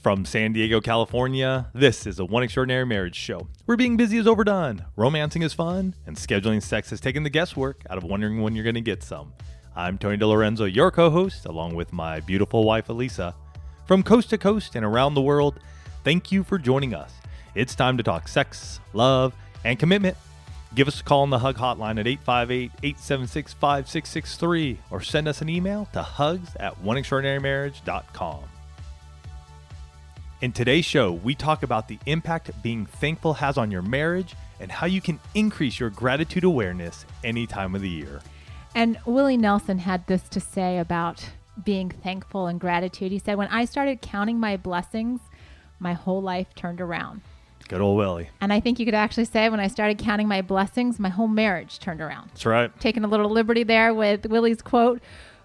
[0.00, 3.48] From San Diego, California, this is a One Extraordinary Marriage show.
[3.64, 7.82] Where being busy is overdone, romancing is fun, and scheduling sex has taken the guesswork
[7.90, 9.32] out of wondering when you're going to get some.
[9.74, 13.34] I'm Tony DiLorenzo, your co host, along with my beautiful wife, Alisa.
[13.86, 15.58] From coast to coast and around the world,
[16.04, 17.12] thank you for joining us.
[17.56, 19.34] It's time to talk sex, love,
[19.64, 20.16] and commitment.
[20.76, 25.42] Give us a call on the Hug Hotline at 858 876 5663 or send us
[25.42, 28.44] an email to hugs at oneextraordinarymarriage.com.
[30.40, 34.70] In today's show, we talk about the impact being thankful has on your marriage and
[34.70, 38.20] how you can increase your gratitude awareness any time of the year.
[38.72, 41.28] And Willie Nelson had this to say about
[41.64, 43.10] being thankful and gratitude.
[43.10, 45.18] He said, When I started counting my blessings,
[45.80, 47.22] my whole life turned around.
[47.66, 48.30] Good old Willie.
[48.40, 51.26] And I think you could actually say, when I started counting my blessings, my whole
[51.26, 52.28] marriage turned around.
[52.28, 52.80] That's right.
[52.80, 55.02] Taking a little liberty there with Willie's quote.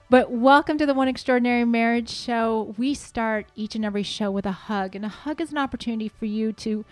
[0.09, 2.75] But welcome to the One Extraordinary Marriage Show.
[2.77, 6.07] We start each and every show with a hug, and a hug is an opportunity
[6.07, 6.85] for you to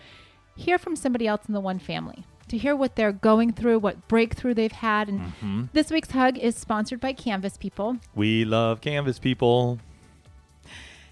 [0.56, 4.08] hear from somebody else in the one family, to hear what they're going through, what
[4.08, 5.08] breakthrough they've had.
[5.08, 5.63] And Mm-hmm.
[5.74, 9.80] this week's hug is sponsored by Canvas People We love Canvas people.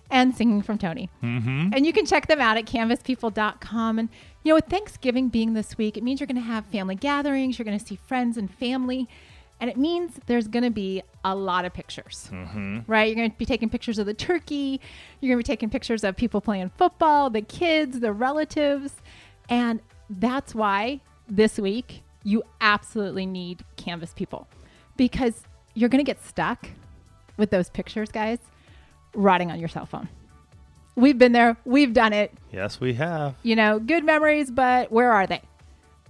[0.10, 1.10] and Singing from Tony.
[1.22, 1.74] Mm-hmm.
[1.74, 4.00] And you can check them out at canvaspeople.com.
[4.00, 4.10] And,
[4.44, 7.60] you know, with Thanksgiving being this week, it means you're going to have family gatherings,
[7.60, 9.08] you're going to see friends and family.
[9.62, 12.80] And it means there's going to be a lot of pictures, Mm-hmm.
[12.88, 13.08] right?
[13.08, 14.80] You're going to be taking pictures of the turkey.
[15.20, 18.94] You're going to be taking pictures of people playing football, the kids, the relatives.
[19.50, 24.48] And that's why this week you absolutely need Canvas people
[24.98, 26.70] because you're going to get stuck
[27.38, 28.40] with those pictures, guys,
[29.14, 30.08] rotting on your cell phone.
[30.96, 33.36] We've been there, we've done it Yes, we have.
[33.44, 35.42] you know, good memories, but where are they?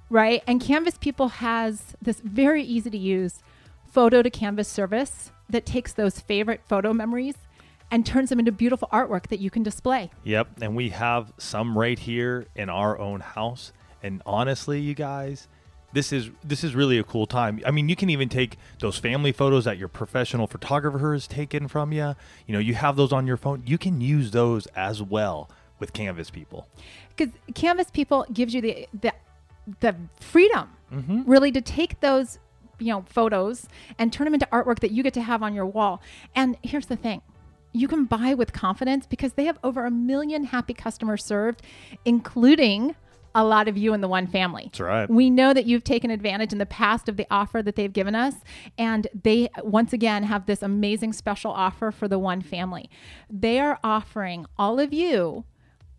[0.09, 0.43] Right?
[0.47, 3.39] And Canvas People has this very easy to use
[3.85, 7.35] photo to canvas service that takes those favorite photo memories
[7.91, 10.11] and turns them into beautiful artwork that you can display.
[10.23, 13.73] Yep, and we have some right here in our own house.
[14.03, 15.47] And honestly, you guys,
[15.91, 17.61] this is this is really a cool time.
[17.65, 21.67] I mean, you can even take those family photos that your professional photographer has taken
[21.67, 22.15] from you.
[22.45, 23.63] You know, you have those on your phone.
[23.65, 26.67] You can use those as well with Canvas people.
[27.15, 29.13] Because Canvas People gives you the the,
[29.79, 31.29] the freedom mm-hmm.
[31.29, 32.39] really to take those
[32.79, 35.65] you know photos and turn them into artwork that you get to have on your
[35.65, 36.01] wall.
[36.35, 37.21] And here's the thing.
[37.71, 41.61] You can buy with confidence because they have over a million happy customers served,
[42.03, 42.95] including
[43.35, 44.63] a lot of you in the one family.
[44.65, 45.09] That's right.
[45.09, 48.15] We know that you've taken advantage in the past of the offer that they've given
[48.15, 48.35] us,
[48.77, 52.89] and they once again have this amazing special offer for the one family.
[53.29, 55.45] They are offering all of you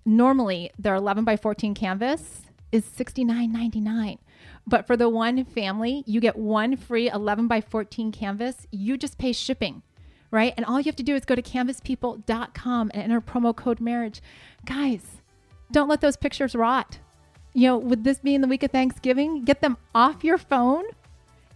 [0.05, 2.43] normally their 11 by 14 canvas
[2.73, 4.19] is $69.99
[4.67, 9.19] but for the one family you get one free 11 by 14 canvas you just
[9.19, 9.83] pay shipping
[10.31, 13.81] right and all you have to do is go to canvaspeople.com and enter promo code
[13.81, 14.23] marriage
[14.65, 15.23] guys
[15.73, 16.99] don't let those pictures rot
[17.55, 20.85] you know with this being the week of thanksgiving get them off your phone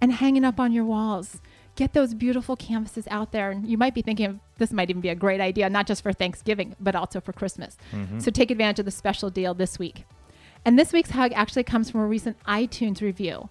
[0.05, 1.41] and hanging up on your walls.
[1.77, 3.51] Get those beautiful canvases out there.
[3.51, 6.13] And you might be thinking this might even be a great idea, not just for
[6.13, 7.77] Thanksgiving, but also for Christmas.
[7.91, 8.21] Mm-hmm.
[8.21, 10.05] So take advantage of the special deal this week.
[10.65, 13.49] And this week's hug actually comes from a recent iTunes review.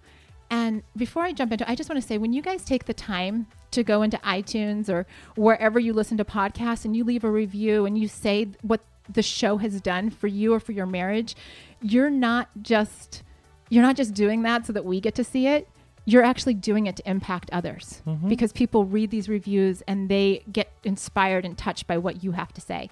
[0.50, 2.85] And before I jump into it, I just want to say when you guys take
[2.85, 7.23] the time to go into iTunes or wherever you listen to podcasts and you leave
[7.23, 8.81] a review and you say what
[9.12, 11.35] the show has done for you or for your marriage,
[11.81, 13.23] you're not just
[13.69, 15.68] you're not just doing that so that we get to see it
[16.06, 18.28] you're actually doing it to impact others mm-hmm.
[18.28, 22.52] because people read these reviews and they get inspired and touched by what you have
[22.53, 22.90] to say.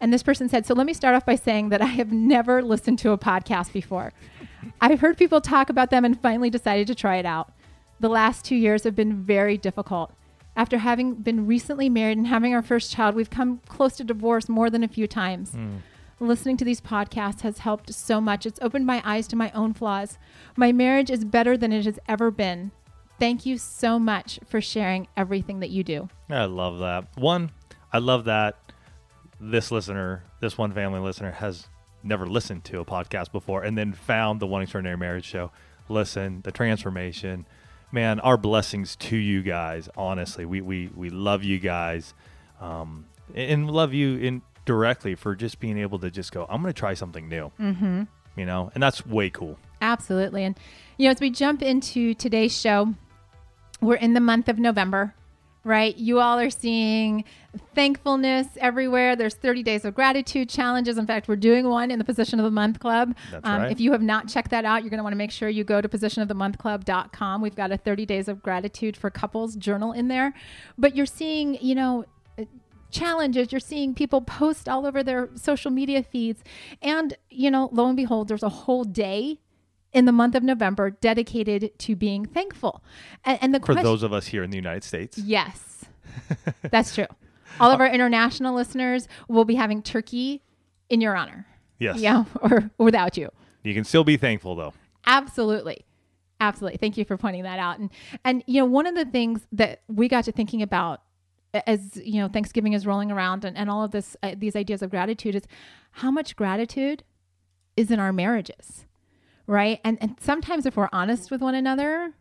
[0.00, 2.62] And this person said, So let me start off by saying that I have never
[2.62, 4.12] listened to a podcast before.
[4.80, 7.52] I've heard people talk about them and finally decided to try it out.
[7.98, 10.12] The last two years have been very difficult.
[10.54, 14.48] After having been recently married and having our first child, we've come close to divorce
[14.48, 15.52] more than a few times.
[15.52, 15.76] Hmm.
[16.18, 18.46] Listening to these podcasts has helped so much.
[18.46, 20.16] It's opened my eyes to my own flaws.
[20.56, 22.70] My marriage is better than it has ever been.
[23.18, 26.08] Thank you so much for sharing everything that you do.
[26.30, 27.06] I love that.
[27.16, 27.50] One,
[27.92, 28.56] I love that
[29.40, 31.68] this listener, this one family listener, has
[32.02, 35.50] never listened to a podcast before and then found the One Extraordinary Marriage Show.
[35.88, 37.46] Listen, the transformation.
[37.92, 39.88] Man, our blessings to you guys.
[39.96, 42.14] Honestly, we we, we love you guys,
[42.60, 46.46] um, and love you in directly for just being able to just go.
[46.48, 47.52] I'm going to try something new.
[47.60, 48.02] Mm-hmm.
[48.36, 49.58] You know, and that's way cool.
[49.80, 50.44] Absolutely.
[50.44, 50.58] And,
[50.98, 52.94] you know, as we jump into today's show,
[53.80, 55.14] we're in the month of November,
[55.66, 55.96] right?
[55.96, 57.24] You all are seeing
[57.74, 59.16] thankfulness everywhere.
[59.16, 60.96] There's 30 days of gratitude challenges.
[60.96, 63.16] In fact, we're doing one in the Position of the Month Club.
[63.42, 63.72] Um, right.
[63.72, 65.64] If you have not checked that out, you're going to want to make sure you
[65.64, 67.42] go to positionofthemonthclub.com.
[67.42, 70.34] We've got a 30 days of gratitude for couples journal in there.
[70.78, 72.04] But you're seeing, you know,
[72.92, 73.50] challenges.
[73.50, 76.44] You're seeing people post all over their social media feeds.
[76.80, 79.40] And, you know, lo and behold, there's a whole day
[79.96, 82.84] in the month of November dedicated to being thankful.
[83.24, 85.16] And, and the For question, those of us here in the United States.
[85.16, 85.86] yes,
[86.70, 87.06] that's true.
[87.58, 90.42] All of our international listeners will be having turkey
[90.90, 91.46] in your honor.
[91.78, 91.98] Yes.
[91.98, 93.30] Yeah, or without you.
[93.62, 94.74] You can still be thankful though.
[95.06, 95.86] Absolutely.
[96.38, 96.76] Absolutely.
[96.76, 97.78] Thank you for pointing that out.
[97.78, 97.90] And
[98.22, 101.00] and you know, one of the things that we got to thinking about
[101.66, 104.82] as you know, Thanksgiving is rolling around and, and all of this uh, these ideas
[104.82, 105.44] of gratitude is
[105.92, 107.02] how much gratitude
[107.78, 108.85] is in our marriages.
[109.46, 109.80] Right?
[109.84, 112.12] And and sometimes if we're honest with one another,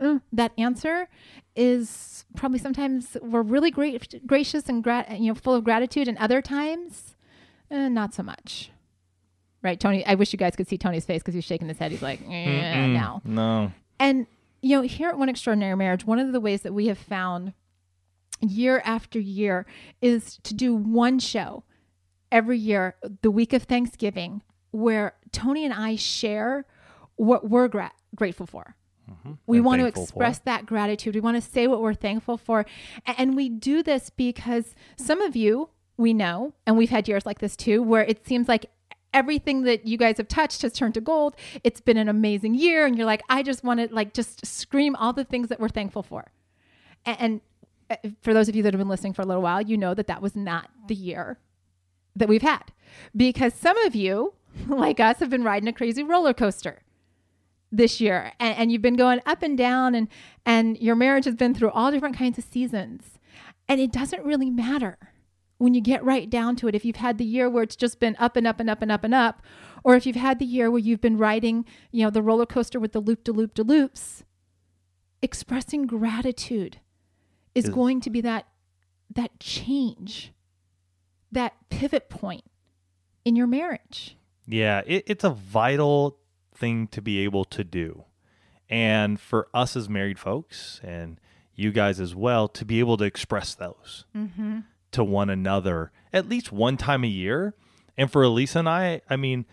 [0.00, 1.08] uh, that answer
[1.56, 6.16] is probably sometimes we're really great gracious and grat- you know full of gratitude and
[6.18, 7.16] other times
[7.70, 8.70] uh, not so much.
[9.62, 10.06] Right, Tony.
[10.06, 11.90] I wish you guys could see Tony's face because he's shaking his head.
[11.90, 13.20] He's like, eh, Mm, no.
[13.24, 13.72] No.
[13.98, 14.26] And
[14.62, 17.52] you know, here at One Extraordinary Marriage, one of the ways that we have found
[18.40, 19.66] year after year
[20.00, 21.62] is to do one show
[22.32, 26.64] every year, the week of Thanksgiving, where Tony and I share
[27.16, 28.76] what we're gra- grateful for.
[29.46, 30.08] We And want to thankful for.
[30.08, 31.16] express that gratitude.
[31.16, 32.64] We want to say what we're thankful for.
[33.18, 37.40] And we do this because some of you we know, and we've had years like
[37.40, 38.66] this too, where it seems like
[39.12, 41.34] everything that you guys have touched has turned to gold.
[41.64, 42.86] It's been an amazing year.
[42.86, 45.68] And you're like, I just want to like just scream all the things that we're
[45.68, 46.30] thankful for.
[47.04, 47.40] And
[47.90, 49.92] uh, for those of you that have been listening for a little while, you know
[49.94, 51.38] that that was not the year
[52.14, 52.72] that we've had
[53.16, 54.34] because some of you,
[54.68, 56.82] like us, have been riding a crazy roller coaster
[57.72, 58.32] this year.
[58.40, 60.08] And, and you've been going up and down and
[60.44, 63.18] and your marriage has been through all different kinds of seasons.
[63.68, 64.98] And it doesn't really matter
[65.58, 66.74] when you get right down to it.
[66.74, 68.90] If you've had the year where it's just been up and up and up and
[68.90, 69.42] up and up
[69.82, 72.78] or if you've had the year where you've been riding you know the roller coaster
[72.78, 74.24] with the loop de loop de loops
[75.22, 76.78] expressing gratitude
[77.54, 78.46] is Is- going to be that
[79.14, 80.32] that change
[81.32, 82.44] that pivot point
[83.24, 84.16] in your marriage
[84.50, 86.18] Yeah, it, it's a vital
[86.54, 88.04] thing to be able to do.
[88.68, 91.18] And for us as married folks and
[91.54, 94.60] you guys as well to be able to express those mm-hmm.
[94.92, 97.54] to one another at least one time a year.
[97.96, 99.46] And for Alisa and I, I mean,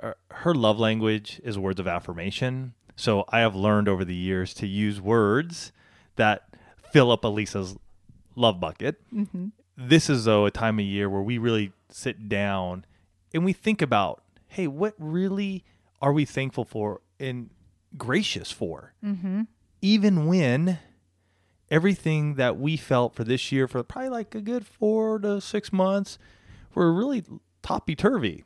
[0.00, 2.74] her- her love language is words of affirmation.
[2.96, 5.72] So I have learned over the years to use words
[6.16, 6.48] that
[6.92, 7.76] fill up Alisa's
[8.34, 9.00] love bucket.
[9.12, 9.48] Mm-hmm.
[9.76, 12.84] This is, though, a time of year where we really sit down
[13.32, 14.22] and we think about
[14.52, 15.64] hey, what really
[16.02, 17.48] are we thankful for and
[17.96, 18.92] gracious for?
[19.02, 19.42] Mm-hmm.
[19.80, 20.78] Even when
[21.70, 25.72] everything that we felt for this year, for probably like a good four to six
[25.72, 26.18] months,
[26.74, 27.24] were really
[27.62, 28.44] toppy turvy.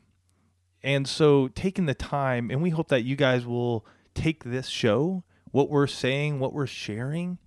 [0.81, 5.25] And so taking the time, and we hope that you guys will take this show,
[5.51, 7.37] what we're saying, what we're sharing,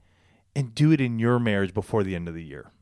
[0.54, 2.72] and do it in your marriage before the end of the year.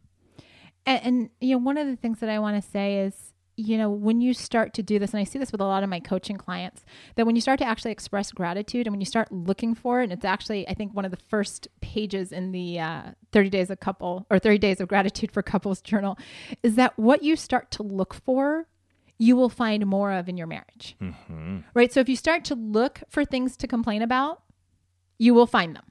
[0.85, 3.28] And, and you know, one of the things that I want to say is,
[3.59, 5.83] you know, when you start to do this, and I see this with a lot
[5.83, 6.85] of my coaching clients,
[7.17, 10.05] that when you start to actually express gratitude and when you start looking for it,
[10.05, 13.03] and it's actually, I think, one of the first pages in the uh,
[13.33, 16.17] 30 Days of Couple or 30 Days of Gratitude for Couples Journal,
[16.63, 18.69] is that what you start to look for,
[19.19, 20.97] you will find more of in your marriage.
[21.75, 21.93] Right.
[21.93, 24.41] So if you start to look for things to complain about,
[25.19, 25.85] you will find them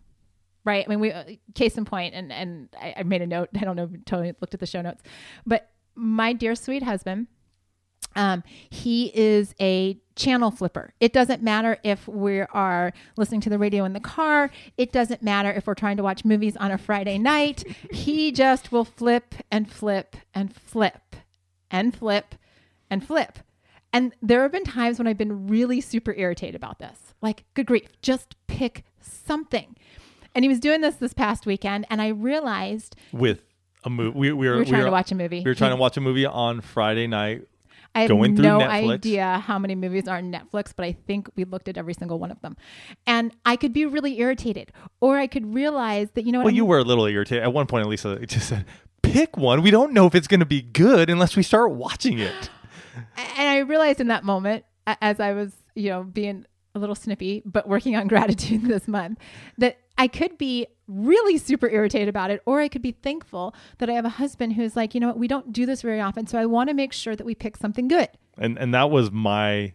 [0.63, 0.83] right?
[0.85, 1.23] I mean, we uh,
[1.55, 3.47] case in point, and and I, I made a note.
[3.55, 5.01] I don't know if Tony looked at the show notes,
[5.45, 7.27] but my dear sweet husband,
[8.17, 10.93] um, he is a channel flipper.
[10.99, 14.49] It doesn't matter if we are listening to the radio in the car.
[14.75, 17.63] It doesn't matter if we're trying to watch movies on a Friday night.
[17.91, 21.15] he just will flip and flip and flip
[21.69, 22.35] and flip
[22.89, 23.39] and flip.
[23.93, 27.13] And there have been times when I've been really super irritated about this.
[27.21, 29.75] Like, good grief, just pick something.
[30.35, 33.41] And he was doing this this past weekend, and I realized With
[33.83, 35.39] a movie, we, we, were, we were trying were- to watch a movie.
[35.39, 37.47] We were trying to watch a movie on Friday night.
[37.97, 38.93] I have going through no Netflix.
[38.93, 42.19] idea how many movies are on Netflix, but I think we looked at every single
[42.19, 42.55] one of them.
[43.05, 46.45] And I could be really irritated, or I could realize that, you know what?
[46.45, 47.43] Well, I'm- you were a little irritated.
[47.43, 48.65] At one point, Alisa uh, just said,
[49.01, 49.61] pick one.
[49.61, 52.49] We don't know if it's going to be good unless we start watching it.
[53.37, 54.65] and I realized in that moment,
[55.01, 59.19] as I was, you know, being a little snippy, but working on gratitude this month,
[59.57, 63.89] that I could be really super irritated about it, or I could be thankful that
[63.89, 66.27] I have a husband who's like, you know what, we don't do this very often.
[66.27, 68.09] So I want to make sure that we pick something good.
[68.37, 69.73] And, and that was my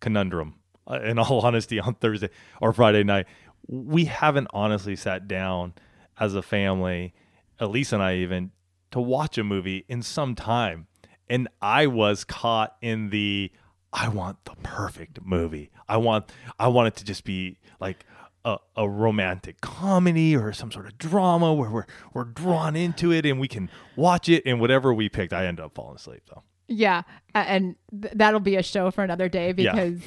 [0.00, 0.54] conundrum,
[0.86, 3.26] uh, in all honesty, on Thursday or Friday night.
[3.66, 5.74] We haven't honestly sat down
[6.18, 7.14] as a family,
[7.60, 8.52] Alisa and I even,
[8.90, 10.86] to watch a movie in some time.
[11.28, 13.50] And I was caught in the
[13.92, 15.70] I want the perfect movie.
[15.88, 18.04] I want I want it to just be like
[18.48, 23.26] a, a romantic comedy or some sort of drama where we're we're drawn into it
[23.26, 26.42] and we can watch it and whatever we picked, I end up falling asleep though.
[26.66, 27.02] Yeah,
[27.34, 29.72] and th- that'll be a show for another day Yeah.
[29.72, 30.00] because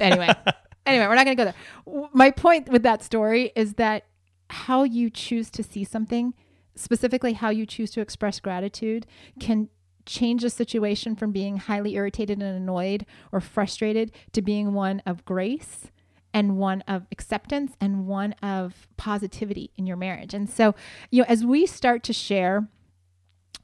[0.00, 0.28] anyway,
[0.86, 2.08] anyway, we're not going to go there.
[2.12, 4.04] My point with that story is that
[4.50, 6.34] how you choose to see something,
[6.74, 9.06] specifically how you choose to express gratitude,
[9.40, 9.68] can
[10.04, 15.24] change a situation from being highly irritated and annoyed or frustrated to being one of
[15.24, 15.90] grace
[16.34, 20.34] and one of acceptance and one of positivity in your marriage.
[20.34, 20.74] And so,
[21.10, 22.68] you know, as we start to share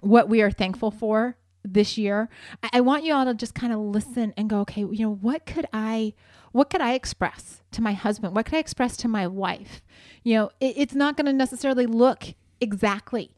[0.00, 2.28] what we are thankful for this year
[2.62, 5.14] I, I want you all to just kind of listen and go okay you know
[5.14, 6.14] what could i
[6.52, 8.34] what could i express to my husband?
[8.34, 9.82] What could i express to my wife?
[10.25, 13.32] You know it, it's not going to necessarily look exactly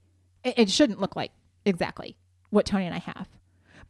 [0.45, 1.33] it, it shouldn't look like
[1.65, 2.17] exactly
[2.51, 3.29] what tony and i have.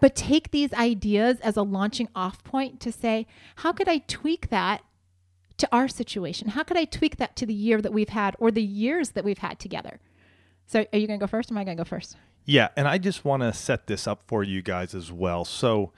[0.00, 4.49] But take these ideas as a launching off point to say how could i tweak
[4.50, 4.82] that
[5.61, 8.50] to our situation how could i tweak that to the year that we've had or
[8.50, 10.00] the years that we've had together
[10.67, 12.69] so are you going to go first or am i going to go first Yeah,
[12.75, 15.45] and I just want to set this up for you guys as well.
[15.45, 15.93] So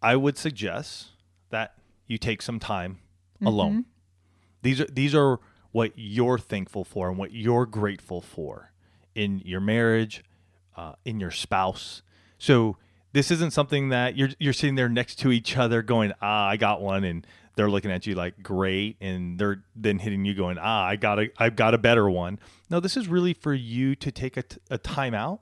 [0.00, 1.08] I would suggest
[1.50, 1.74] that
[2.06, 2.98] you take some time
[3.44, 3.84] alone.
[4.62, 5.40] These are these are
[5.72, 8.72] what you're thankful for and what you're grateful for
[9.14, 10.22] in your marriage,
[10.76, 12.02] uh, in your spouse.
[12.38, 12.76] So
[13.14, 16.56] this isn't something that you're you're sitting there next to each other going, ah, I
[16.56, 20.58] got one, and they're looking at you like great, and they're then hitting you going,
[20.60, 22.40] ah, I got a I've got a better one.
[22.68, 25.40] No, this is really for you to take a, t- a time out,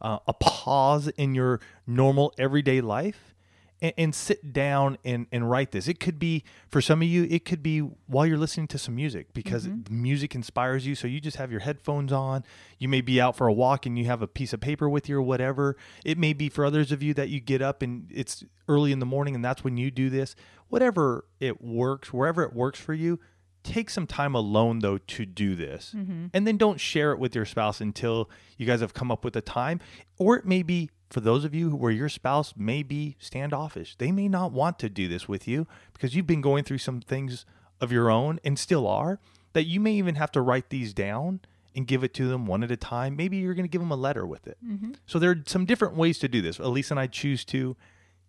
[0.00, 3.34] uh, a pause in your normal everyday life.
[3.80, 5.86] And, and sit down and, and write this.
[5.86, 7.26] It could be for some of you.
[7.30, 9.82] It could be while you're listening to some music because mm-hmm.
[9.84, 10.94] the music inspires you.
[10.94, 12.44] So you just have your headphones on.
[12.78, 15.08] You may be out for a walk and you have a piece of paper with
[15.08, 15.76] you or whatever.
[16.04, 18.98] It may be for others of you that you get up and it's early in
[18.98, 20.34] the morning and that's when you do this.
[20.68, 23.20] Whatever it works, wherever it works for you,
[23.62, 25.94] take some time alone though to do this.
[25.96, 26.26] Mm-hmm.
[26.32, 29.36] And then don't share it with your spouse until you guys have come up with
[29.36, 29.80] a time.
[30.18, 33.96] Or it may be for those of you where your spouse may be standoffish.
[33.96, 37.00] They may not want to do this with you because you've been going through some
[37.00, 37.46] things
[37.80, 39.18] of your own and still are
[39.52, 41.40] that you may even have to write these down
[41.74, 43.16] and give it to them one at a time.
[43.16, 44.58] Maybe you're going to give them a letter with it.
[44.64, 44.92] Mm-hmm.
[45.06, 46.58] So there are some different ways to do this.
[46.58, 47.76] Elise and I choose to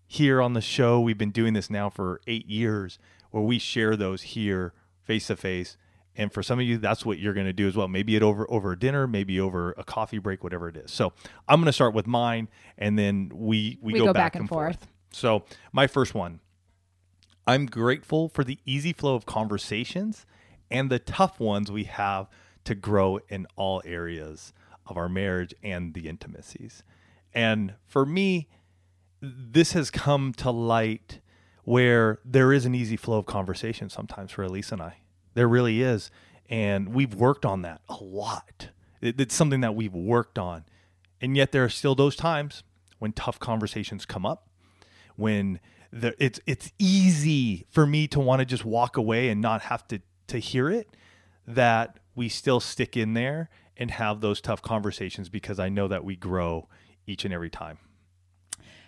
[0.08, 1.00] here on the show.
[1.00, 3.00] We've been doing this now for eight years
[3.32, 5.78] where we share those here face to face.
[6.16, 7.88] And for some of you, that's what you're going to do as well.
[7.88, 10.92] Maybe it over over a dinner, maybe over a coffee break, whatever it is.
[10.92, 11.14] So
[11.48, 14.88] I'm going to start with mine, and then we we, go, back, and forth.
[15.12, 16.42] So my first one,
[17.48, 20.26] I'm grateful for the easy flow of conversations
[20.70, 22.28] and the tough ones we have
[22.66, 24.54] to grow in all areas
[24.86, 26.84] of our marriage and the intimacies.
[27.34, 28.50] And for me,
[29.22, 31.22] this has come to light
[31.64, 34.98] where there is an easy flow of conversation sometimes for Elise and I.
[35.40, 36.12] There really is.
[36.50, 38.72] And we've worked on that a lot.
[39.00, 40.66] It- it's something that we've worked on.
[41.22, 42.62] And yet there are still those times
[42.98, 44.50] when tough conversations come up,
[45.16, 45.62] when
[45.94, 50.02] it's it's easy for me to want to just walk away and not have to
[50.28, 50.94] to hear it,
[51.48, 56.04] that we still stick in there and have those tough conversations because I know that
[56.04, 56.68] we grow
[57.08, 57.78] each and every time.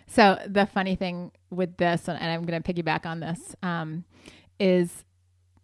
[0.06, 4.04] So the funny thing with this, and I'm going to piggyback on this, um,
[4.60, 5.04] is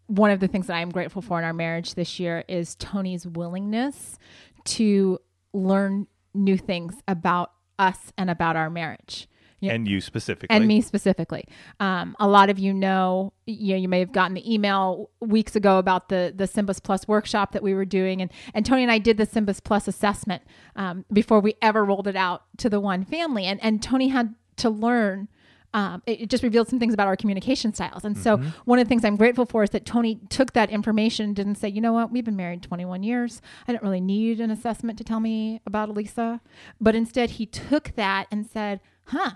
[0.08, 3.26] one of the things that I'm grateful for in our marriage this year is Tony's
[3.26, 4.18] willingness
[4.64, 5.18] to
[5.52, 9.28] learn new things about us and about our marriage.
[9.60, 10.54] You know, And you specifically.
[10.54, 11.44] and me specifically.
[11.80, 15.56] Um, a lot of you know, you know, you may have gotten the email weeks
[15.56, 18.92] ago about the the Symbis Plus workshop that we were doing, and and Tony and
[18.92, 20.42] I did the Symbis Plus assessment
[20.76, 24.34] um, before we ever rolled it out to the one family, and and Tony had
[24.58, 25.28] to learn.
[25.74, 28.86] Um, it, it just revealed some things about our communication styles, and so one of
[28.86, 31.80] the things I'm grateful for is that Tony took that information, and didn't say, you
[31.80, 35.20] know what, we've been married 21 years, I don't really need an assessment to tell
[35.20, 36.40] me about Alisa,
[36.80, 39.32] but instead he took that and said, huh,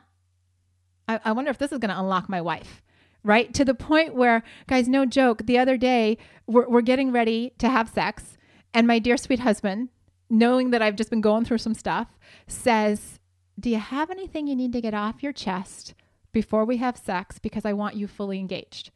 [1.09, 2.83] I, I wonder if this is going to unlock my wife.
[3.25, 3.55] Right?
[3.55, 5.47] To the point where, guys, no joke.
[5.47, 8.37] The other day, we're, we're getting ready to have sex,
[8.75, 9.91] and my dear sweet husband,
[10.29, 12.09] knowing that I've just been going through some stuff,
[12.49, 13.21] says,
[13.61, 15.95] Do you have anything you need to get off your chest
[16.33, 17.39] before we have sex?
[17.39, 18.91] Because I want you fully engaged.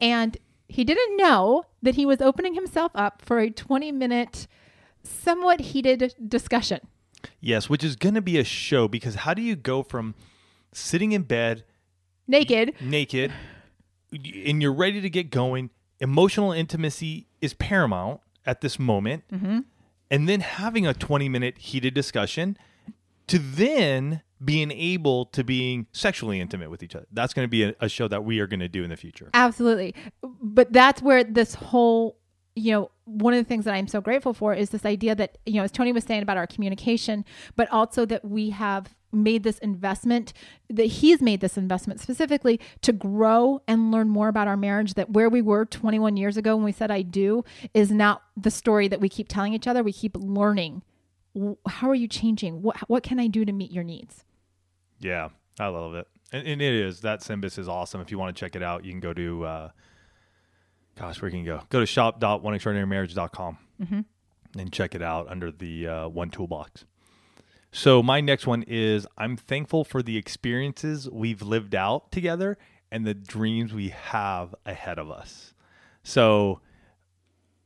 [0.00, 0.36] And
[0.68, 4.46] he didn't know that he was opening himself up for a 20 minute,
[5.02, 6.80] somewhat heated discussion.
[7.40, 10.14] yes, which is going to be a show because how do you go from
[10.72, 11.64] sitting in bed
[12.28, 12.74] Naked.
[12.80, 13.32] naked
[14.12, 15.70] and you're ready to get going?
[16.00, 19.24] Emotional intimacy is paramount at this moment.
[19.32, 19.60] Mm-hmm.
[20.10, 22.56] And then having a 20 minute heated discussion
[23.28, 27.06] to then being able to being sexually intimate with each other.
[27.12, 28.96] That's going to be a, a show that we are going to do in the
[28.96, 29.30] future.
[29.32, 29.94] Absolutely.
[30.22, 32.18] But that's where this whole
[32.56, 35.36] you know, one of the things that I'm so grateful for is this idea that,
[35.44, 37.24] you know, as Tony was saying about our communication,
[37.54, 40.32] but also that we have made this investment,
[40.70, 44.94] that he's made this investment specifically to grow and learn more about our marriage.
[44.94, 48.50] That where we were 21 years ago when we said I do is not the
[48.50, 49.82] story that we keep telling each other.
[49.82, 50.82] We keep learning.
[51.68, 52.62] How are you changing?
[52.62, 54.24] What, what can I do to meet your needs?
[54.98, 56.06] Yeah, I love it.
[56.32, 57.00] And, and it is.
[57.00, 58.00] That Symbis is awesome.
[58.00, 59.70] If you want to check it out, you can go to, uh,
[60.98, 61.62] gosh, where can you go?
[61.70, 64.00] Go to shop.oneextraordinarymarriage.com mm-hmm.
[64.58, 66.84] and check it out under the uh, one toolbox.
[67.72, 72.56] So, my next one is I'm thankful for the experiences we've lived out together
[72.90, 75.52] and the dreams we have ahead of us.
[76.02, 76.60] So,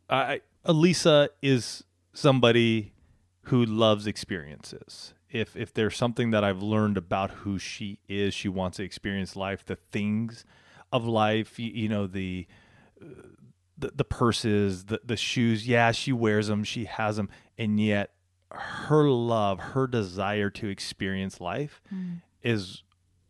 [0.08, 2.92] I, Alisa is somebody
[3.44, 8.48] who loves experiences if if there's something that I've learned about who she is, she
[8.48, 10.44] wants to experience life, the things
[10.92, 12.46] of life, you, you know, the,
[13.78, 15.68] the the purses, the the shoes.
[15.68, 18.12] Yeah, she wears them, she has them, and yet
[18.50, 22.20] her love, her desire to experience life mm.
[22.42, 22.82] is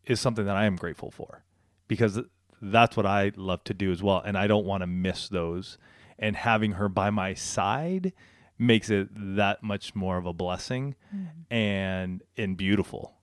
[0.07, 1.45] is something that I am grateful for
[1.87, 2.19] because
[2.63, 5.79] that's what I love to do as well, and I don't want to miss those.
[6.23, 8.13] And having her by my side
[8.61, 11.53] makes it that much more of a blessing mm-hmm.
[11.53, 13.17] and and beautiful.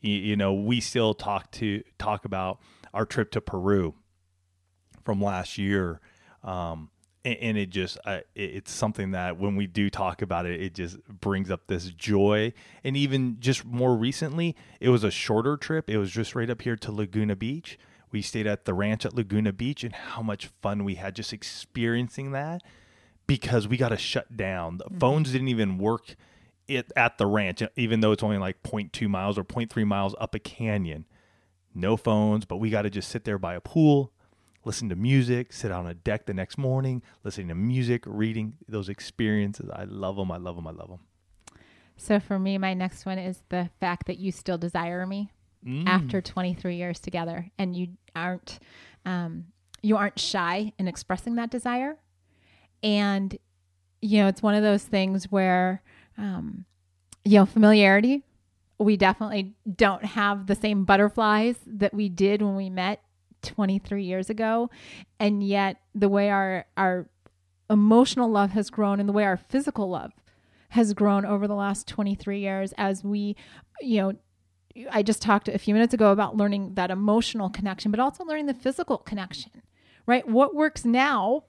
[0.00, 2.58] You, you, know, we still talk to talk about
[2.92, 3.94] our trip to Peru
[5.04, 6.00] from last year,
[6.42, 6.90] um,
[7.24, 10.60] and, and, it just uh, it, it's something that when we do talk about it,
[10.60, 12.52] it just brings up this joy.
[12.82, 15.88] And even just more recently, it was a shorter trip.
[15.88, 17.78] It was just right up here to Laguna Beach.
[18.10, 21.32] We stayed at the ranch at Laguna Beach, and how much fun we had just
[21.32, 22.62] experiencing that
[23.26, 24.78] because we got to shut down.
[24.78, 24.98] The mm-hmm.
[24.98, 26.16] phones didn't even work
[26.68, 30.34] it at the ranch, even though it's only like 0.2 miles or 0.3 miles up
[30.34, 31.06] a canyon.
[31.74, 34.12] No phones, but we got to just sit there by a pool,
[34.64, 38.88] listen to music, sit on a deck the next morning, listening to music, reading those
[38.88, 39.70] experiences.
[39.72, 40.30] I love them.
[40.30, 40.66] I love them.
[40.66, 41.00] I love them.
[41.96, 45.30] So for me, my next one is the fact that you still desire me
[45.64, 45.86] mm.
[45.86, 48.58] after 23 years together, and you aren't
[49.04, 49.46] um,
[49.82, 51.98] you aren't shy in expressing that desire
[52.82, 53.36] and,
[54.00, 55.82] you know, it's one of those things where,
[56.18, 56.64] um,
[57.24, 58.22] you know, familiarity,
[58.78, 63.02] we definitely don't have the same butterflies that we did when we met
[63.42, 64.70] 23 years ago.
[65.20, 67.08] And yet, the way our, our
[67.70, 70.12] emotional love has grown and the way our physical love
[70.70, 73.36] has grown over the last 23 years as we,
[73.80, 74.12] you know,
[74.90, 78.46] I just talked a few minutes ago about learning that emotional connection, but also learning
[78.46, 79.50] the physical connection,
[80.06, 80.26] right?
[80.26, 81.44] What works now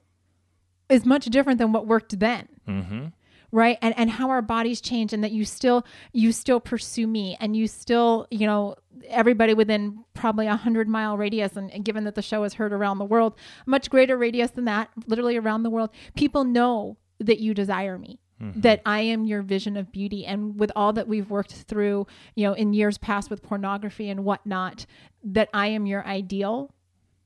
[0.89, 2.47] is much different than what worked then.
[2.67, 3.05] Mm-hmm.
[3.51, 3.77] Right.
[3.81, 7.55] And, and how our bodies change and that you still, you still pursue me and
[7.55, 8.75] you still, you know,
[9.07, 11.55] everybody within probably a hundred mile radius.
[11.55, 13.35] And, and given that the show is heard around the world,
[13.67, 18.19] much greater radius than that, literally around the world, people know that you desire me.
[18.41, 18.61] Mm-hmm.
[18.61, 20.25] that I am your vision of beauty.
[20.25, 24.25] And with all that we've worked through, you know, in years past with pornography and
[24.25, 24.87] whatnot,
[25.23, 26.73] that I am your ideal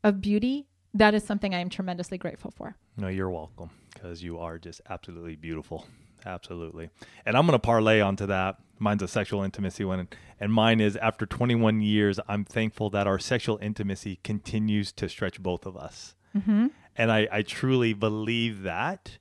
[0.03, 0.67] of beauty
[0.97, 2.75] that is something I am tremendously grateful for.
[2.97, 5.86] No, you're welcome because you are just absolutely beautiful.
[6.25, 6.89] Absolutely.
[7.25, 8.57] And I'm going to parlay onto that.
[8.79, 10.07] Mine's a sexual intimacy one.
[10.39, 15.41] And mine is after 21 years, I'm thankful that our sexual intimacy continues to stretch
[15.41, 16.15] both of us.
[16.36, 16.67] Mm-hmm.
[16.95, 19.17] And I, I truly believe that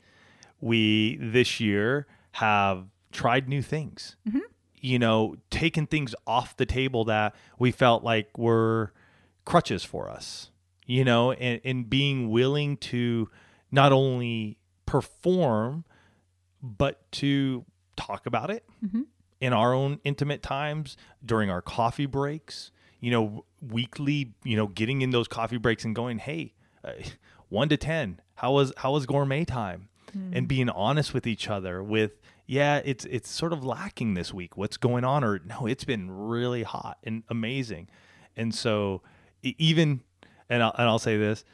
[0.60, 4.16] we this year have tried new things.
[4.26, 4.40] Mm-hmm.
[4.80, 8.92] You know, taken things off the table that we felt like were
[9.44, 10.50] crutches for us
[10.86, 13.28] you know, and, and being willing to
[13.70, 15.84] not only perform,
[16.62, 17.64] but to
[17.96, 19.02] talk about it mm-hmm.
[19.40, 25.02] in our own intimate times during our coffee breaks, you know, weekly, you know, getting
[25.02, 26.92] in those coffee breaks and going, hey, uh,
[27.48, 29.88] one to 10, how was, how was gourmet time?
[30.16, 30.36] Mm.
[30.36, 32.12] And being honest with each other with,
[32.46, 34.56] yeah, it's, it's sort of lacking this week.
[34.56, 35.24] What's going on?
[35.24, 37.88] Or no, it's been really hot and amazing.
[38.36, 39.02] And so
[39.42, 40.02] even
[40.48, 41.44] and I'll, and I'll say this,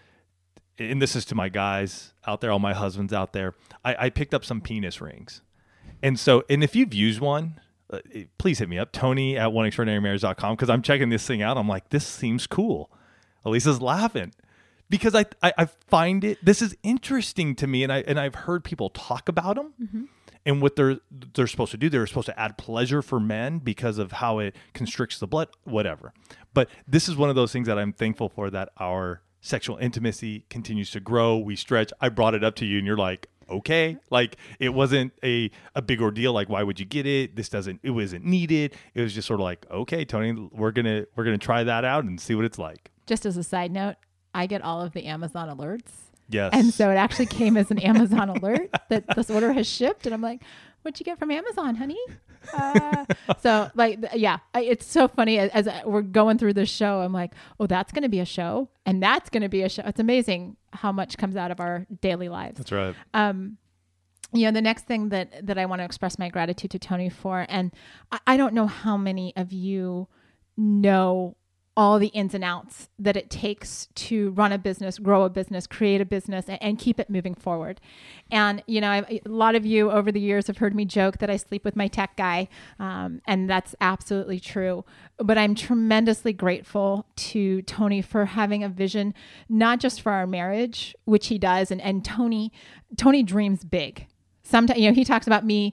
[0.78, 3.54] and this is to my guys out there, all my husbands out there.
[3.85, 5.42] I, I picked up some penis rings,
[6.02, 8.00] and so and if you've used one, uh,
[8.38, 11.56] please hit me up, Tony at oneextraordinarymarriage.com because I'm checking this thing out.
[11.56, 12.90] I'm like, this seems cool.
[13.44, 14.32] Alisa's laughing
[14.88, 18.35] because I, I, I find it this is interesting to me, and I and I've
[18.35, 19.74] heard people talk about them.
[19.80, 20.04] Mm-hmm
[20.44, 20.98] and what they're
[21.35, 24.56] they're supposed to do they're supposed to add pleasure for men because of how it
[24.74, 26.12] constricts the blood whatever
[26.54, 30.46] but this is one of those things that I'm thankful for that our sexual intimacy
[30.48, 31.37] continues to grow.
[31.37, 31.92] We stretch.
[32.00, 35.83] I brought it up to you, and you're like, okay like it wasn't a a
[35.83, 39.12] big ordeal like why would you get it this doesn't it wasn't needed it was
[39.12, 42.35] just sort of like okay tony we're gonna we're gonna try that out and see
[42.37, 43.96] what it's like just as a side note
[44.33, 45.90] i get all of the amazon alerts
[46.33, 46.50] Yes.
[46.55, 50.07] And so it actually came as an Amazon alert that this order has shipped.
[50.07, 50.42] And I'm like,
[50.83, 51.98] what'd you get from Amazon, honey?
[52.52, 53.05] Uh,
[53.40, 56.70] so like, th- yeah, I, it's so funny as, as I- we're going through this
[56.70, 57.00] show.
[57.00, 59.68] I'm like, oh, that's going to be a show, and that's going to be a
[59.68, 59.83] show.
[59.87, 62.59] It's amazing how much comes out of our daily lives.
[62.59, 62.94] That's right.
[63.14, 63.59] Um,
[64.33, 67.11] you know, the next thing that that I want to express my gratitude to Tony
[67.11, 67.70] for, and
[68.11, 70.09] I, I don't know how many of you
[70.57, 71.37] know
[71.76, 75.66] all the ins and outs that it takes to run a business, grow a business,
[75.66, 77.80] create a business, and, and keep it moving forward.
[78.30, 81.30] And you know, a lot of you over the years have heard me joke that
[81.30, 84.85] I sleep with my tech guy, um, and that's absolutely true.
[85.18, 89.14] But I'm tremendously grateful to Tony for having a vision,
[89.48, 92.52] not just for our marriage, which he does, and and Tony,
[92.96, 94.06] Tony dreams big
[94.42, 95.72] sometimes you know he talks about me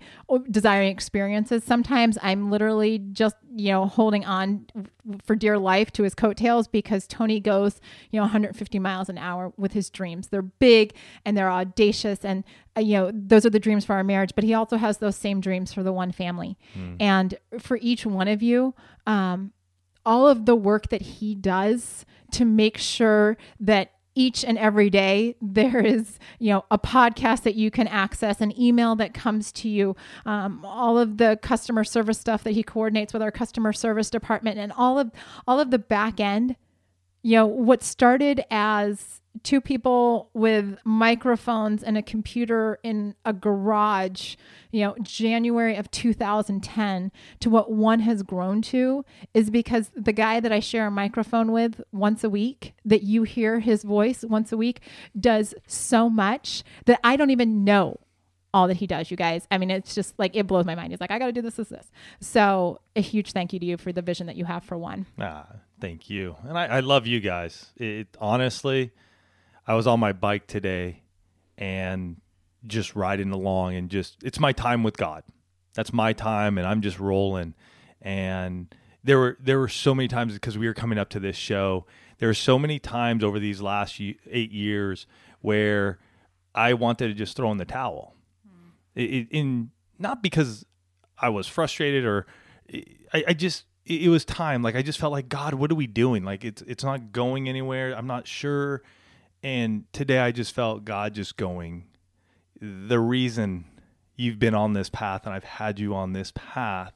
[0.49, 1.63] desiring experiences.
[1.63, 4.65] Sometimes i'm literally just you know holding on
[5.25, 9.51] for dear life to his coattails because tony goes you know 150 miles an hour
[9.57, 10.27] with his dreams.
[10.27, 10.93] They're big
[11.25, 12.43] and they're audacious and
[12.77, 15.15] uh, you know those are the dreams for our marriage but he also has those
[15.15, 16.57] same dreams for the one family.
[16.99, 18.73] And for each one of you
[19.07, 19.51] um,
[20.05, 25.35] all of the work that he does to make sure that each and every day
[25.41, 29.69] there is you know a podcast that you can access an email that comes to
[29.69, 29.95] you
[30.25, 34.57] um, all of the customer service stuff that he coordinates with our customer service department
[34.57, 35.11] and all of
[35.47, 36.55] all of the back end.
[37.21, 44.35] You know what started as two people with microphones and a computer in a garage
[44.71, 50.39] you know january of 2010 to what one has grown to is because the guy
[50.39, 54.51] that i share a microphone with once a week that you hear his voice once
[54.51, 54.81] a week
[55.19, 57.97] does so much that i don't even know
[58.51, 60.91] all that he does you guys i mean it's just like it blows my mind
[60.91, 63.77] he's like i gotta do this this this so a huge thank you to you
[63.77, 65.45] for the vision that you have for one Ah,
[65.79, 66.35] thank you.
[66.43, 67.67] And I, I love you guys.
[67.77, 68.91] It honestly,
[69.69, 71.03] I was on my bike today
[71.55, 72.19] and
[72.65, 75.23] just riding along and just it's my time with God.
[75.75, 77.53] That's my time and I'm just rolling.
[78.01, 81.35] And there were there were so many times because we were coming up to this
[81.35, 81.85] show.
[82.17, 85.05] There were so many times over these last 8 years
[85.41, 85.99] where
[86.55, 88.15] I wanted to just throw in the towel.
[88.95, 90.65] It, in not because
[91.19, 92.25] I was frustrated or
[93.13, 94.63] I, I just it was time.
[94.63, 96.23] Like I just felt like God, what are we doing?
[96.23, 97.93] Like it's it's not going anywhere.
[97.95, 98.81] I'm not sure.
[99.43, 101.85] And today I just felt God just going.
[102.61, 103.65] The reason
[104.15, 106.93] you've been on this path and I've had you on this path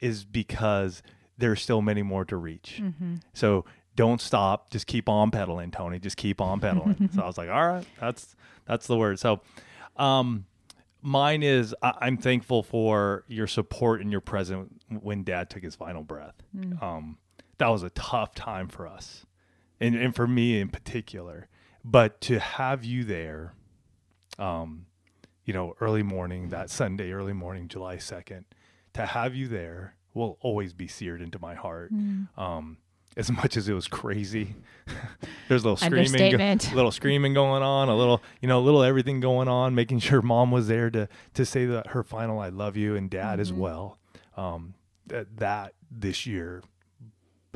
[0.00, 1.02] is because
[1.36, 2.80] there's still many more to reach.
[3.34, 3.64] So
[3.96, 4.70] don't stop.
[4.70, 5.98] Just keep on pedaling, Tony.
[5.98, 7.10] Just keep on pedaling.
[7.14, 8.34] so I was like, all right, that's
[8.66, 9.18] that's the word.
[9.18, 9.40] So,
[9.96, 10.46] um,
[11.02, 15.76] mine is I, I'm thankful for your support and your presence when Dad took his
[15.76, 16.34] final breath.
[16.82, 17.18] Um,
[17.58, 19.26] that was a tough time for us,
[19.80, 21.48] and and for me in particular.
[21.84, 23.52] But to have you there,
[24.38, 24.86] um,
[25.44, 28.46] you know, early morning that Sunday, early morning, July second,
[28.94, 31.90] to have you there will always be seared into my heart.
[32.38, 32.78] Um,
[33.16, 34.56] as much as it was crazy,
[35.48, 35.76] there's a little
[36.08, 36.36] screaming, go-
[36.74, 40.22] little screaming going on, a little, you know, a little everything going on, making sure
[40.22, 43.52] mom was there to to say that her final "I love you" and dad as
[43.52, 43.98] well.
[44.36, 44.74] Um,
[45.06, 46.62] that that this year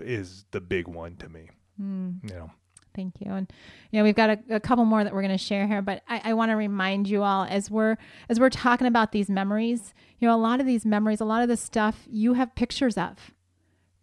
[0.01, 1.49] is the big one to me.
[2.23, 2.51] You know,
[2.99, 3.33] Thank you.
[3.33, 3.49] And
[3.93, 6.03] you know, we've got a, a couple more that we're going to share here, but
[6.09, 7.97] I, I want to remind you all as we're
[8.29, 9.95] as we're talking about these memories.
[10.19, 12.99] You know, a lot of these memories, a lot of the stuff, you have pictures
[12.99, 13.31] of,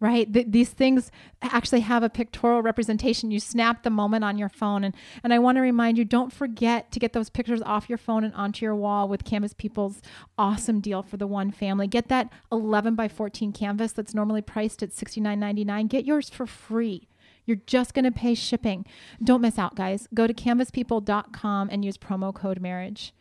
[0.00, 0.32] right?
[0.32, 1.10] Th- these things
[1.42, 3.30] actually have a pictorial representation.
[3.30, 6.32] You snap the moment on your phone, and and I want to remind you, don't
[6.32, 10.00] forget to get those pictures off your phone and onto your wall with Canvas People's
[10.38, 11.86] awesome deal for the one family.
[11.86, 15.86] Get that 11 by 14 canvas that's normally priced at $69.99.
[15.86, 17.08] Get yours for free.
[17.46, 18.84] You're just going to pay shipping.
[19.22, 20.08] Don't miss out, guys.
[20.12, 23.14] Go to canvaspeople.com and use promo code marriage.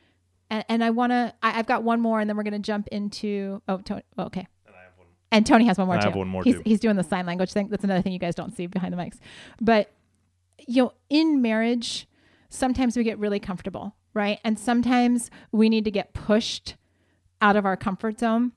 [0.50, 2.88] And, and I want to, I've got one more and then we're going to jump
[2.90, 4.48] into, oh, Tony, oh, okay.
[4.66, 5.08] And I have one.
[5.32, 6.08] and Tony has one more I too.
[6.08, 6.62] have one more, he's, too.
[6.66, 7.70] he's doing the sign language thing.
[7.70, 9.20] That's another thing you guys don't see behind the mics.
[9.62, 9.92] But,
[10.68, 12.08] you know, in marriage,
[12.50, 14.40] sometimes we get really comfortable, right?
[14.44, 16.76] And sometimes we need to get pushed
[17.42, 18.52] out of our comfort zone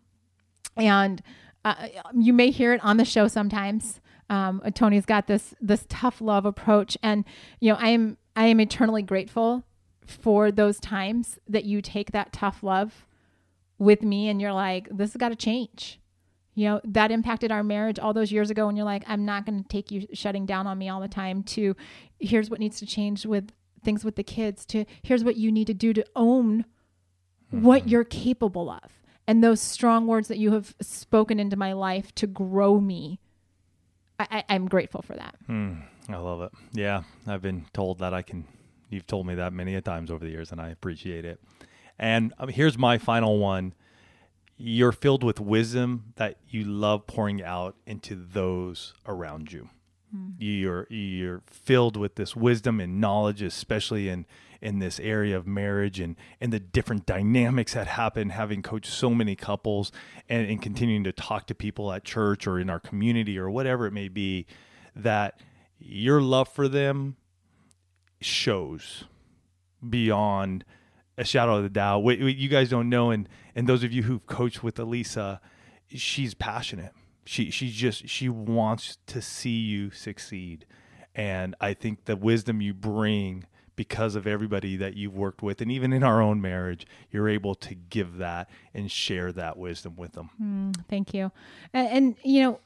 [0.78, 1.22] and
[1.64, 4.00] uh, you may hear it on the show sometimes.
[4.30, 7.24] Um, Tony's got this this tough love approach, and
[7.60, 9.64] you know I am I am eternally grateful
[10.06, 13.06] for those times that you take that tough love
[13.78, 16.00] with me, and you're like, this has got to change.
[16.54, 19.46] You know that impacted our marriage all those years ago, and you're like, I'm not
[19.46, 21.42] going to take you shutting down on me all the time.
[21.44, 21.74] To
[22.18, 24.66] here's what needs to change with things with the kids.
[24.66, 26.64] To here's what you need to do to own
[27.50, 32.14] what you're capable of and those strong words that you have spoken into my life
[32.16, 33.20] to grow me
[34.18, 35.34] I, i'm grateful for that
[36.10, 36.52] I love it.
[36.72, 38.46] Yeah, I've been told that I can
[38.90, 41.40] You've told me that many a times over the years, and I appreciate it.
[41.98, 43.74] And um, here's my final one.
[44.56, 49.68] You're filled with wisdom that you love pouring out into those around you.
[50.14, 50.34] Mm.
[50.38, 54.26] You're you're filled with this wisdom and knowledge, especially in
[54.60, 59.10] in this area of marriage and and the different dynamics that happen having coached so
[59.10, 59.92] many couples
[60.28, 63.86] and, and continuing to talk to people at church or in our community or whatever
[63.86, 64.46] it may be
[64.96, 65.40] that
[65.78, 67.16] your love for them
[68.20, 69.04] shows
[69.88, 70.64] beyond
[71.16, 72.00] a shadow of the doubt.
[72.00, 75.40] What, what you guys don't know, and and those of you who've coached with Alisa,
[75.88, 76.92] she's passionate.
[77.24, 80.64] She she just she wants to see you succeed,
[81.14, 83.44] and I think the wisdom you bring
[83.78, 87.54] because of everybody that you've worked with, and even in our own marriage, you're able
[87.54, 90.30] to give that and share that wisdom with them.
[90.42, 91.30] Mm, thank you,
[91.72, 92.60] and, and you know,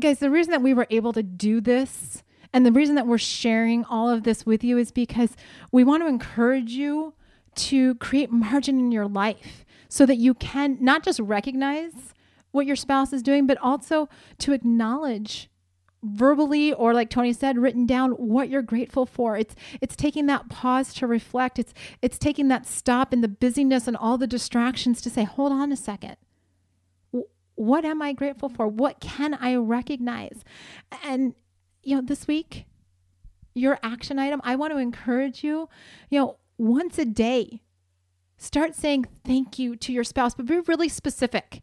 [0.00, 2.22] guys, the reason that we were able to do this.
[2.52, 5.36] And the reason that we're sharing all of this with you is because
[5.72, 7.12] we want to encourage you
[7.56, 12.14] to create margin in your life so that you can not just recognize
[12.52, 15.50] what your spouse is doing, but also to acknowledge
[16.02, 20.48] verbally or like Tony said written down what you're grateful for it's it's taking that
[20.48, 25.00] pause to reflect it's it's taking that stop in the busyness and all the distractions
[25.00, 26.16] to say hold on a second
[27.54, 30.44] what am i grateful for what can i recognize
[31.02, 31.34] and
[31.82, 32.66] you know this week
[33.54, 35.68] your action item i want to encourage you
[36.10, 37.62] you know once a day.
[38.38, 41.62] Start saying thank you to your spouse, but be really specific,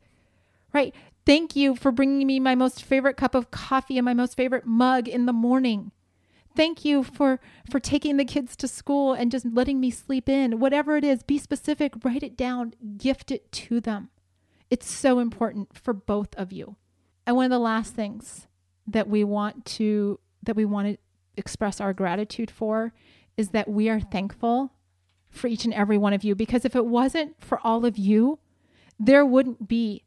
[0.74, 0.94] right?
[1.26, 4.66] Thank you for bringing me my most favorite cup of coffee and my most favorite
[4.66, 5.92] mug in the morning.
[6.56, 10.60] Thank you for for taking the kids to school and just letting me sleep in.
[10.60, 14.10] Whatever it is, be specific, write it down, gift it to them.
[14.70, 16.76] It's so important for both of you.
[17.26, 18.48] And one of the last things
[18.86, 20.98] that we want to that we want to
[21.38, 22.94] express our gratitude for
[23.38, 24.74] is that we are thankful
[25.30, 28.38] for each and every one of you because if it wasn't for all of you,
[29.00, 30.04] there wouldn't be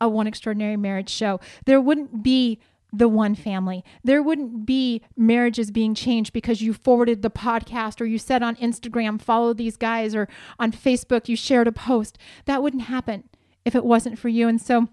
[0.00, 1.40] a One Extraordinary Marriage show.
[1.64, 2.60] There wouldn't be
[2.92, 3.84] the one family.
[4.04, 8.56] There wouldn't be marriages being changed because you forwarded the podcast or you said on
[8.56, 10.28] Instagram, follow these guys, or
[10.58, 12.16] on Facebook, you shared a post.
[12.46, 13.24] That wouldn't happen
[13.64, 14.48] if it wasn't for you.
[14.48, 14.88] And so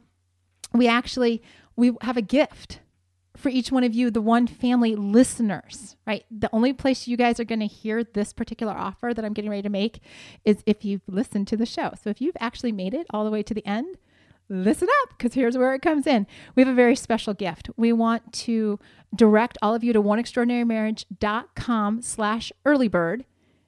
[0.73, 1.41] we actually
[1.75, 2.79] we have a gift
[3.35, 6.23] for each one of you, the one family listeners, right?
[6.29, 9.49] The only place you guys are going to hear this particular offer that I'm getting
[9.49, 10.01] ready to make
[10.45, 11.93] is if you've listened to the show.
[12.01, 13.97] So if you've actually made it all the way to the end,
[14.49, 16.27] listen up because here's where it comes in.
[16.55, 17.69] We have a very special gift.
[17.75, 18.79] We want to
[19.15, 23.23] direct all of you to oneextraordinarymarriage.com slash earlybird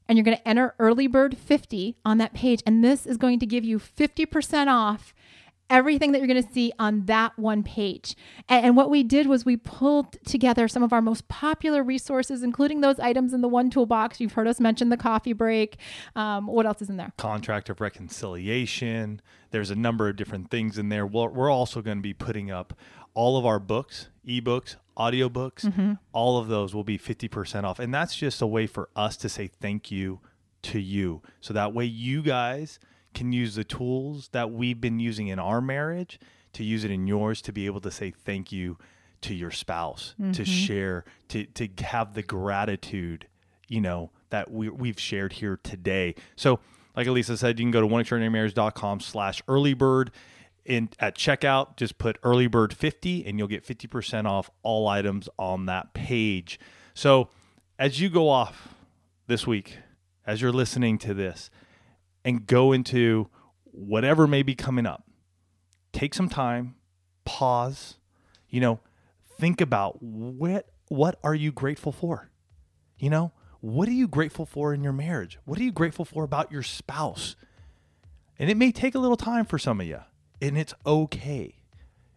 [0.08, 2.62] and you're going to enter earlybird 50 on that page.
[2.66, 5.14] And this is going to give you 50% off
[5.70, 8.16] everything that you're going to see on that one page.
[8.48, 12.44] And, and, what we did was we pulled together some of our most popular resources,
[12.44, 14.20] including those items in the one toolbox.
[14.20, 15.78] You've heard us mention the coffee break.
[16.16, 17.14] Um, what else is in there?
[17.18, 19.22] Contract of reconciliation.
[19.52, 21.08] There's a number of different things in there.
[21.08, 22.74] We're, we're also going to be putting up
[23.14, 25.62] all of our books, ebooks, audiobooks.
[25.62, 25.94] Mm-hmm.
[26.12, 27.80] All of those will be 50% off.
[27.80, 30.20] And that's just a way for us to say thank you
[30.64, 31.22] to you.
[31.40, 32.80] So that way you guys–
[33.16, 36.20] can use the tools that we've been using in our marriage
[36.54, 38.78] to use it in yours to be able to say thank you
[39.22, 40.32] to your spouse, mm-hmm.
[40.34, 43.28] to share, to to have the gratitude,
[43.68, 46.16] you know, that we we've shared here today.
[46.36, 46.60] So,
[46.96, 50.10] like Alisa said, you can go to oneextraordinarymarriage.com slash earlybird.
[50.64, 55.68] In, at checkout, just put earlybird 50 and you'll get 50% off all items on
[55.68, 56.60] that page.
[56.96, 57.30] So,
[57.78, 58.70] as you go off
[59.28, 59.78] this week,
[60.26, 61.52] as you're listening to this,
[62.26, 63.30] and go into
[63.64, 65.04] whatever may be coming up.
[65.94, 66.76] Take some time,
[67.24, 67.98] pause,
[68.50, 68.80] you know,
[69.40, 72.30] think about what what are you grateful for?
[73.00, 75.40] You know, what are you grateful for in your marriage?
[75.46, 77.36] What are you grateful for about your spouse?
[78.38, 80.02] And it may take a little time for some of you,
[80.42, 81.56] and it's okay.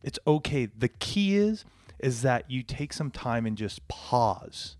[0.02, 0.66] It's okay.
[0.66, 1.64] The key is
[1.98, 4.76] is that you take some time and just pause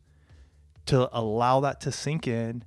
[0.87, 2.65] to allow that to sink in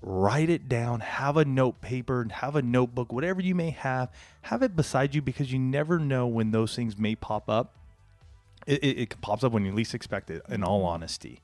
[0.00, 4.10] write it down, have a note paper, have a notebook, whatever you may have,
[4.42, 7.74] have it beside you because you never know when those things may pop up.
[8.66, 11.40] It, it, it, pops up when you least expect it, in all honesty.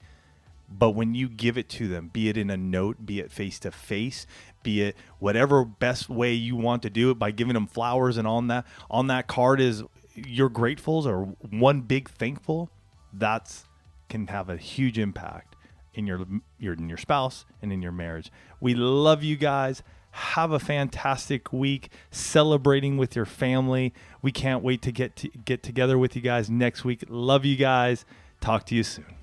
[0.70, 3.58] But when you give it to them, be it in a note, be it face
[3.60, 4.26] to face,
[4.62, 8.28] be it whatever best way you want to do it by giving them flowers and
[8.28, 9.82] on that on that card is
[10.14, 12.70] your gratefuls or one big thankful,
[13.12, 13.64] that's
[14.08, 15.47] can have a huge impact
[15.98, 16.24] in your
[16.58, 18.30] your in your spouse and in your marriage.
[18.60, 19.82] We love you guys.
[20.12, 23.92] Have a fantastic week celebrating with your family.
[24.22, 27.04] We can't wait to get to get together with you guys next week.
[27.08, 28.04] Love you guys.
[28.40, 29.17] Talk to you soon.